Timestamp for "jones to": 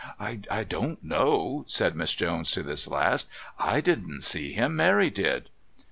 2.15-2.63